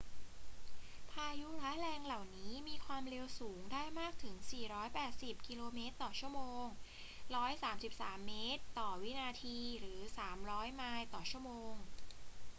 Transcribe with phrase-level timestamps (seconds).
[1.11, 4.35] พายุร้ายแรงเหล่านี้มีความเร็วสูงได้มากถึง
[4.91, 5.79] 480 กม./
[6.21, 6.37] ชม.
[7.33, 9.99] 133 ม /วินาที หรือ
[10.37, 11.73] 300 ไมล์ต่อชั่วโมง